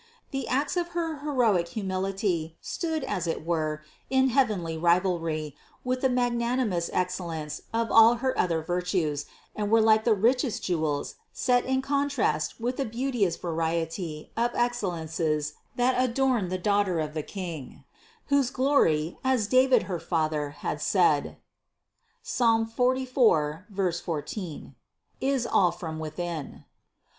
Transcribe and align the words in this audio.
The 0.31 0.47
acts 0.47 0.77
of 0.77 0.89
her 0.97 1.19
heroic 1.19 1.67
humility 1.67 2.57
stood 2.59 3.03
as 3.03 3.27
it 3.27 3.45
were 3.45 3.83
in 4.09 4.29
heavenly 4.29 4.75
rivalry 4.75 5.55
with 5.83 6.01
the 6.01 6.09
magnanimous 6.09 6.89
excel 6.89 7.27
lence 7.27 7.61
of 7.71 7.91
all 7.91 8.15
her 8.15 8.35
other 8.35 8.63
virtues 8.63 9.27
and 9.55 9.69
were 9.69 9.79
like 9.79 10.01
richest 10.07 10.63
jewels 10.63 11.17
set 11.33 11.65
in 11.65 11.83
contrast 11.83 12.59
with 12.59 12.77
the 12.77 12.83
beauteous 12.85 13.35
variety 13.35 14.31
of 14.35 14.55
excellences 14.55 15.53
that 15.75 16.03
adorned 16.03 16.51
the 16.51 16.57
Daughter 16.57 16.99
of 16.99 17.13
the 17.13 17.21
King, 17.21 17.83
whose 18.29 18.49
glory, 18.49 19.19
as 19.23 19.45
David, 19.45 19.83
her 19.83 19.99
father, 19.99 20.49
had 20.49 20.81
said 20.81 21.37
(Psalm 22.23 22.65
44, 22.65 23.67
14), 24.03 24.73
is 25.21 25.45
all 25.45 25.69
from 25.69 25.99
within. 25.99 26.65